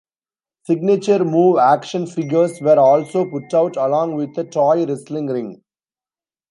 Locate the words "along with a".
3.77-4.43